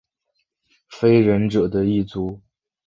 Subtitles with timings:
[0.89, 2.41] 非人者的一族。